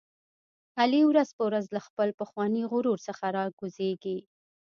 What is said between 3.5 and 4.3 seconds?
کوزېږي.